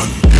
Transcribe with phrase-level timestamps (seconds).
[0.00, 0.39] one.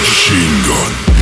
[0.00, 1.13] Machine Gun.